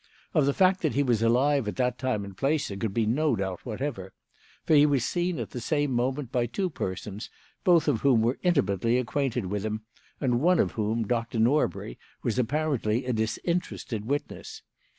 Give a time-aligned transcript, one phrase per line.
[0.33, 3.05] Of the fact that he was alive at that time and place there could be
[3.05, 4.13] no doubt whatever;
[4.65, 7.29] for he was seen at the same moment by two persons,
[7.63, 9.81] both of whom were intimately acquainted with him,
[10.19, 14.63] and one of whom, Doctor Norbury, was apparently a disinterested witness.